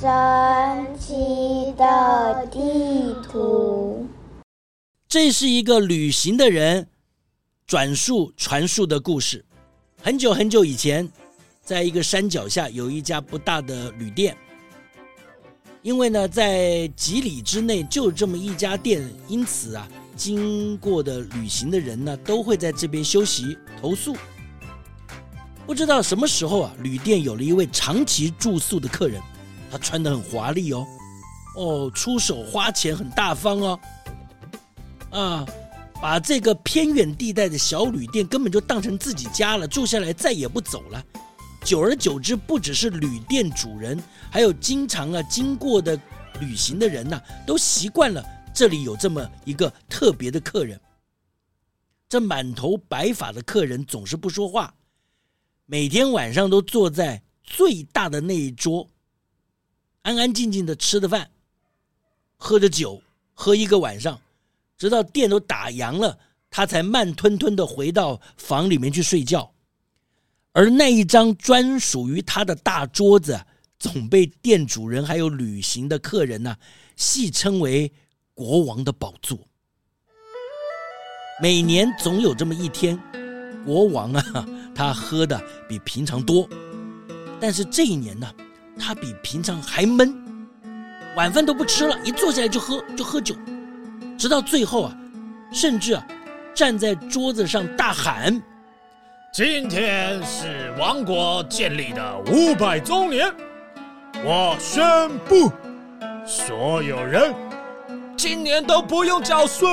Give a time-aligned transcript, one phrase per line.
[0.00, 0.08] 神
[0.98, 4.06] 奇的地图，
[5.06, 6.88] 这是一个旅行的人
[7.66, 9.44] 转述传述的故事。
[10.02, 11.06] 很久很久以前，
[11.62, 14.34] 在一个山脚下有一家不大的旅店。
[15.82, 19.86] 因为呢，在几里之内就这么一家店，因此啊，
[20.16, 24.16] 经过的旅行的人呢，都会在这边休息投宿。
[25.66, 29.20] 不知道什么时候啊，旅店有了一位长期住宿的客人。
[29.70, 30.86] 他穿得很华丽哦，
[31.56, 33.80] 哦，出手花钱很大方哦，
[35.10, 35.46] 啊，
[36.00, 41.04] 把这个偏远地带的小旅店根本就当成自己家了，住下来再也不走了。
[41.64, 45.98] 久而久之，不只是旅店主人，还有经常啊经过的
[46.40, 50.80] 旅行的人呐，都习惯了这里有这么一个特别的客人。
[52.08, 54.74] 这满头白发的客人总是不说话，
[55.66, 58.89] 每天晚上都坐在最大的那一桌。
[60.02, 61.30] 安安静静的吃的饭，
[62.36, 63.02] 喝着酒，
[63.34, 64.20] 喝一个晚上，
[64.78, 69.52] 直到店都打烊了，他才慢吞吞的回到房里面去睡觉。
[70.52, 73.38] 而那一张专属于他的大桌子，
[73.78, 76.56] 总被店主人还有旅行的客人呢、
[76.96, 77.92] 戏称为
[78.34, 79.38] “国王的宝座”。
[81.42, 82.98] 每年总有这么一天，
[83.64, 86.48] 国王啊，他喝的比平常多，
[87.38, 88.34] 但是这一年呢？
[88.78, 90.14] 他比平常还闷，
[91.16, 93.34] 晚饭都不吃了，一坐下来就喝，就喝酒，
[94.18, 94.96] 直到最后啊，
[95.52, 96.06] 甚至啊，
[96.54, 98.40] 站在桌子上大喊
[99.32, 103.32] ：“今天是王国建立的五百周年，
[104.24, 104.82] 我宣
[105.28, 105.52] 布，
[106.26, 107.34] 所有人
[108.16, 109.68] 今年都不用缴税。”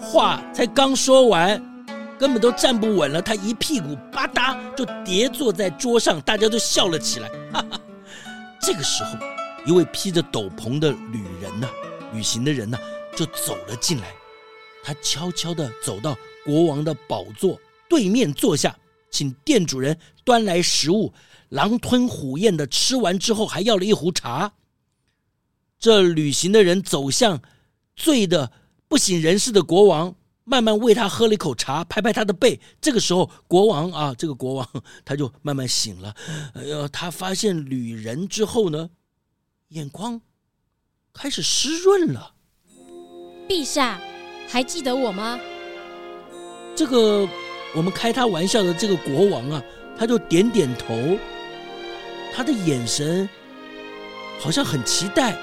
[0.00, 1.73] 话才刚说完。
[2.18, 7.28] 根本都站不稳了，他一屁股吧嗒就跌坐在桌上，大家都笑了起来。
[7.52, 7.80] 哈哈，
[8.60, 9.18] 这个时候，
[9.66, 11.72] 一位披着斗篷的旅人呐、啊，
[12.12, 12.82] 旅行的人呐、啊，
[13.16, 14.06] 就走了进来。
[14.82, 17.58] 他悄悄地走到国王的宝座
[17.88, 18.76] 对面坐下，
[19.10, 21.12] 请店主人端来食物，
[21.48, 24.52] 狼吞虎咽的吃完之后，还要了一壶茶。
[25.78, 27.42] 这旅行的人走向
[27.96, 28.52] 醉得
[28.88, 30.14] 不省人事的国王。
[30.44, 32.60] 慢慢喂他喝了一口茶，拍拍他的背。
[32.80, 34.68] 这个时候，国王啊，这个国王
[35.04, 36.14] 他就慢慢醒了。
[36.54, 38.90] 哎呀，他发现旅人之后呢，
[39.68, 40.20] 眼眶
[41.12, 42.34] 开始湿润了。
[43.48, 43.98] 陛下，
[44.48, 45.40] 还记得我吗？
[46.76, 47.26] 这个
[47.74, 49.62] 我们开他玩笑的这个国王啊，
[49.98, 51.16] 他就点点头，
[52.34, 53.28] 他的眼神
[54.38, 55.38] 好像很期待，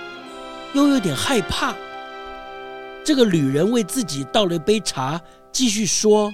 [0.73, 1.75] 又有点害怕。
[3.03, 5.19] 这个旅人为自己倒了一杯茶，
[5.51, 6.31] 继续说：“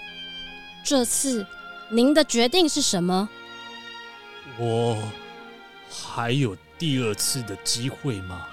[0.83, 1.45] 这次
[1.89, 3.27] 您的决定是什么？
[4.59, 5.01] 我
[5.89, 8.45] 还有第二次的机会吗？”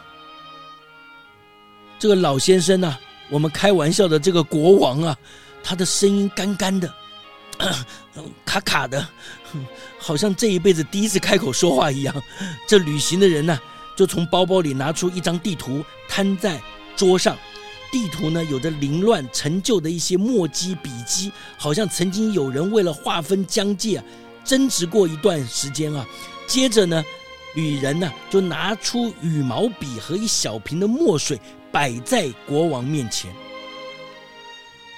[1.98, 2.98] 这个老先生啊，
[3.30, 5.16] 我们开玩笑的这个国王啊，
[5.62, 6.94] 他的声音干干的，
[8.44, 9.08] 卡卡的，
[9.98, 12.14] 好像这一辈子第一次开口说话一样。
[12.69, 13.58] 这旅行的人呢，
[13.97, 16.62] 就从包包里拿出一张地图，摊在
[16.94, 17.36] 桌上。
[17.94, 24.05] 地图呢，有着凌乱陈旧的一些墨迹笔迹，好像曾经有人为了划分疆界啊，
[24.44, 26.04] 争执过一段时间啊。
[26.49, 27.04] 接着呢，
[27.54, 31.41] 旅人呢就拿出羽毛笔和一小瓶的墨水，
[31.71, 33.31] 摆在国王面前。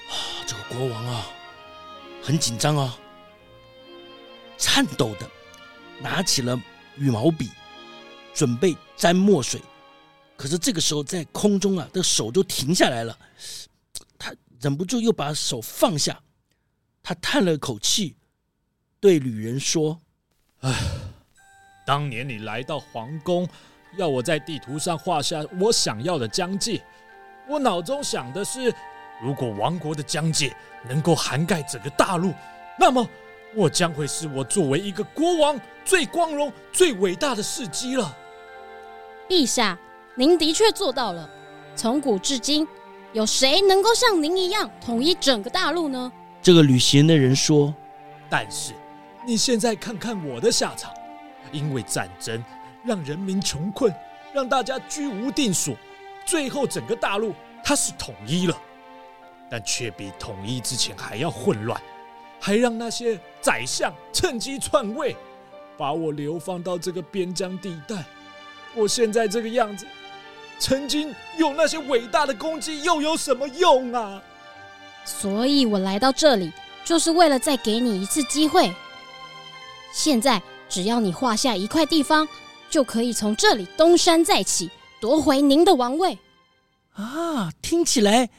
[0.08, 1.26] 啊，这个国王啊，
[2.22, 2.96] 很紧张啊，
[4.56, 5.30] 颤抖的
[6.00, 6.58] 拿起了
[6.96, 7.50] 羽毛笔，
[8.32, 9.60] 准备沾墨水。
[10.36, 13.18] 可是这个时候，在空中啊，这手就停下来了。
[14.18, 16.20] 他忍不住又把手放下，
[17.02, 18.16] 他叹了口气，
[19.00, 19.98] 对旅人说
[20.60, 20.74] ：“唉，
[21.86, 23.48] 当年你来到皇宫，
[23.96, 26.84] 要我在地图上画下我想要的疆界，
[27.48, 28.72] 我脑中想的是，
[29.22, 30.54] 如果王国的疆界
[30.86, 32.34] 能够涵盖整个大陆，
[32.78, 33.08] 那么
[33.54, 38.14] 我将会是我作为一个国王最光荣、最伟大的事迹了。”
[39.30, 39.78] 陛下。
[40.18, 41.28] 您的确做到了。
[41.74, 42.66] 从古至今，
[43.12, 46.10] 有谁能够像您一样统一整个大陆呢？
[46.40, 47.74] 这个旅行的人说
[48.30, 48.72] ：“但是，
[49.26, 50.90] 你现在看看我的下场，
[51.52, 52.42] 因为战争
[52.82, 53.94] 让人民穷困，
[54.32, 55.76] 让大家居无定所，
[56.24, 58.58] 最后整个大陆它是统一了，
[59.50, 61.78] 但却比统一之前还要混乱，
[62.40, 65.14] 还让那些宰相趁机篡位，
[65.76, 68.02] 把我流放到这个边疆地带。
[68.74, 69.86] 我现在这个样子，
[70.58, 74.22] 曾经有那些伟大的功绩又有什么用啊？
[75.04, 76.52] 所以我来到这里，
[76.84, 78.74] 就是为了再给你一次机会。
[79.92, 82.26] 现在只要你画下一块地方，
[82.68, 84.70] 就可以从这里东山再起，
[85.00, 86.18] 夺回您的王位。
[86.94, 88.30] 啊，听起来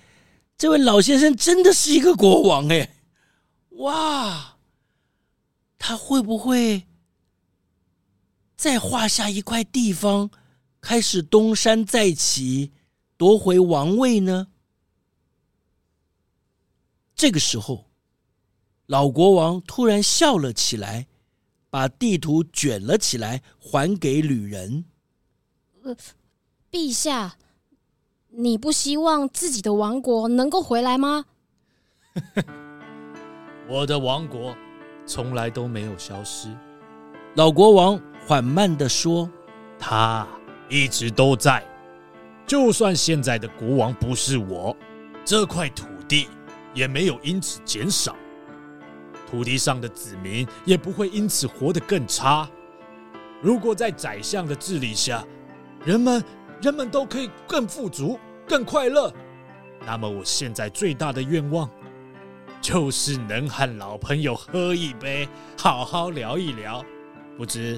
[0.58, 2.90] 这位老先生真的是一个国王哎！
[3.78, 4.58] 哇，
[5.78, 6.84] 他会不会
[8.56, 10.32] 再画下一块地方，
[10.88, 12.72] 开始东山再起，
[13.18, 14.48] 夺回王位呢？
[17.14, 17.90] 这个时候，
[18.86, 21.08] 老国王突然笑了起来。
[21.70, 24.86] 把地图卷了起来，还给旅人。
[25.84, 25.94] 呃，
[26.72, 27.36] 陛下，
[28.30, 31.26] 你不希望自己的王国能够回来吗？
[33.68, 34.56] 我的王国
[35.06, 36.48] 从来都没有消失。
[37.36, 39.30] 老国王缓慢地说
[39.78, 40.26] ：“他
[40.70, 41.64] 一直都在。
[42.46, 44.76] 就算现在的国王不是我，
[45.26, 46.28] 这块土地
[46.74, 48.16] 也没有因此减少。”
[49.30, 52.50] 土地上的子民也不会因此活得更差。
[53.42, 55.24] 如果在宰相的治理下，
[55.84, 56.24] 人们
[56.62, 58.18] 人们都可以更富足、
[58.48, 59.14] 更快乐，
[59.86, 61.70] 那么我现在最大的愿望，
[62.62, 65.28] 就是能和老朋友喝一杯，
[65.58, 66.82] 好好聊一聊。
[67.38, 67.78] 不知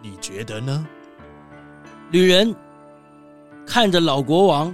[0.00, 0.86] 你觉得呢？
[2.14, 2.54] 女人
[3.66, 4.72] 看着老国王，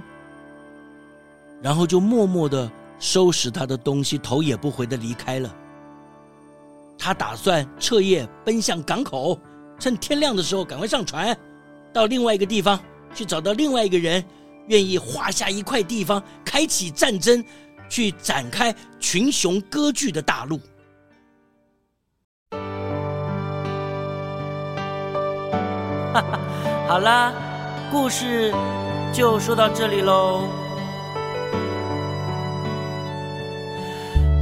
[1.62, 5.50] 然后就默默的收拾他的东西，头也不回的离开了。
[6.98, 9.40] 他打算彻夜奔向港口，
[9.78, 11.34] 趁天亮的时候赶快上船，
[11.94, 12.78] 到另外一个地方
[13.14, 14.22] 去找到另外一个人，
[14.66, 17.42] 愿意划下一块地方，开启战争，
[17.88, 20.60] 去展开群雄割据的大陆。
[26.12, 26.38] 哈哈，
[26.90, 27.32] 好啦，
[27.88, 28.52] 故事
[29.12, 30.48] 就说到这里喽。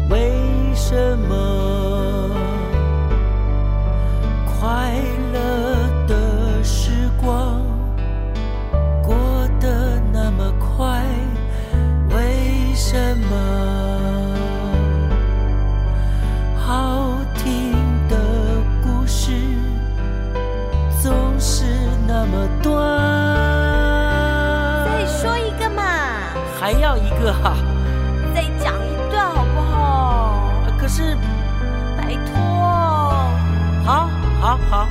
[0.08, 0.32] 为
[0.74, 1.67] 什么？
[26.58, 27.54] 还要一个哈。
[28.34, 30.50] 再讲一段好不好？
[30.78, 31.16] 可是
[31.96, 32.34] 拜托。
[33.84, 34.08] 好
[34.40, 34.88] 好好。